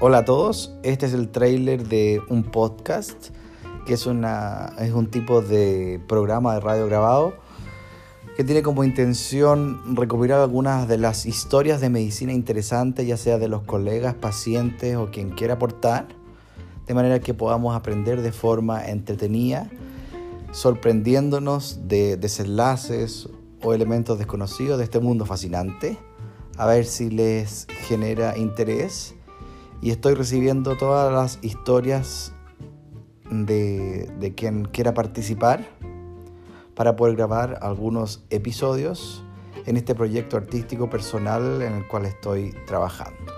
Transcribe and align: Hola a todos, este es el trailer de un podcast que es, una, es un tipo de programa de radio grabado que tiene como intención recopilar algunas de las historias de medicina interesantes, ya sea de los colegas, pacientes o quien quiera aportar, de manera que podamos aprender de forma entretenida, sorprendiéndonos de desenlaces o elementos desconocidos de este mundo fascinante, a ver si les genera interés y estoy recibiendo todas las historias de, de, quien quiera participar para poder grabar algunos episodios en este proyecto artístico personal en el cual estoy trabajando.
Hola 0.00 0.18
a 0.18 0.24
todos, 0.24 0.72
este 0.84 1.06
es 1.06 1.12
el 1.12 1.28
trailer 1.28 1.88
de 1.88 2.22
un 2.28 2.44
podcast 2.44 3.30
que 3.84 3.94
es, 3.94 4.06
una, 4.06 4.72
es 4.78 4.92
un 4.92 5.10
tipo 5.10 5.42
de 5.42 6.00
programa 6.06 6.54
de 6.54 6.60
radio 6.60 6.86
grabado 6.86 7.34
que 8.36 8.44
tiene 8.44 8.62
como 8.62 8.84
intención 8.84 9.96
recopilar 9.96 10.38
algunas 10.38 10.86
de 10.86 10.98
las 10.98 11.26
historias 11.26 11.80
de 11.80 11.90
medicina 11.90 12.32
interesantes, 12.32 13.08
ya 13.08 13.16
sea 13.16 13.38
de 13.38 13.48
los 13.48 13.64
colegas, 13.64 14.14
pacientes 14.14 14.94
o 14.94 15.10
quien 15.10 15.30
quiera 15.30 15.54
aportar, 15.54 16.06
de 16.86 16.94
manera 16.94 17.18
que 17.18 17.34
podamos 17.34 17.74
aprender 17.74 18.22
de 18.22 18.30
forma 18.30 18.86
entretenida, 18.86 19.68
sorprendiéndonos 20.52 21.88
de 21.88 22.16
desenlaces 22.16 23.28
o 23.64 23.74
elementos 23.74 24.16
desconocidos 24.16 24.78
de 24.78 24.84
este 24.84 25.00
mundo 25.00 25.26
fascinante, 25.26 25.98
a 26.56 26.66
ver 26.66 26.84
si 26.84 27.10
les 27.10 27.66
genera 27.88 28.38
interés 28.38 29.16
y 29.80 29.90
estoy 29.90 30.14
recibiendo 30.14 30.76
todas 30.76 31.12
las 31.12 31.38
historias 31.42 32.32
de, 33.30 34.10
de, 34.18 34.34
quien 34.34 34.64
quiera 34.64 34.94
participar 34.94 35.68
para 36.74 36.96
poder 36.96 37.16
grabar 37.16 37.58
algunos 37.62 38.24
episodios 38.30 39.24
en 39.66 39.76
este 39.76 39.94
proyecto 39.94 40.36
artístico 40.36 40.88
personal 40.88 41.60
en 41.62 41.74
el 41.74 41.86
cual 41.86 42.06
estoy 42.06 42.54
trabajando. 42.66 43.37